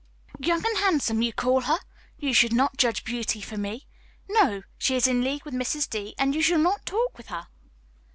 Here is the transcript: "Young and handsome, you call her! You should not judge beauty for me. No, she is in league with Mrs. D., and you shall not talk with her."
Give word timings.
"Young 0.39 0.65
and 0.65 0.77
handsome, 0.79 1.21
you 1.21 1.31
call 1.31 1.61
her! 1.61 1.77
You 2.17 2.33
should 2.33 2.53
not 2.53 2.75
judge 2.75 3.03
beauty 3.03 3.39
for 3.39 3.55
me. 3.55 3.85
No, 4.27 4.63
she 4.79 4.95
is 4.95 5.05
in 5.05 5.23
league 5.23 5.45
with 5.45 5.53
Mrs. 5.53 5.87
D., 5.87 6.15
and 6.17 6.33
you 6.33 6.41
shall 6.41 6.57
not 6.57 6.87
talk 6.87 7.15
with 7.19 7.27
her." 7.27 7.49